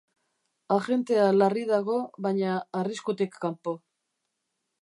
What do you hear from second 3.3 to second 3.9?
kanpo.